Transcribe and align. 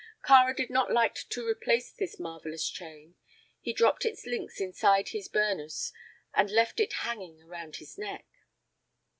Kāra 0.25 0.55
did 0.57 0.71
not 0.71 0.91
like 0.91 1.13
to 1.29 1.45
replace 1.47 1.91
this 1.91 2.19
marvelous 2.19 2.67
chain. 2.67 3.13
He 3.59 3.71
dropped 3.71 4.03
its 4.03 4.25
links 4.25 4.59
inside 4.59 5.09
his 5.09 5.29
burnous 5.29 5.91
and 6.33 6.49
left 6.49 6.79
it 6.79 6.91
hanging 7.05 7.39
around 7.43 7.75
his 7.75 7.99
neck. 7.99 8.25